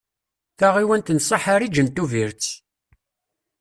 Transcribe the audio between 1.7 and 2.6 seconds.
n Tuviret.